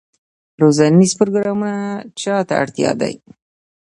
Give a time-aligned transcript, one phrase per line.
[0.61, 1.75] روزنیز پروګرامونه
[2.21, 3.13] چا ته اړتیا دي؟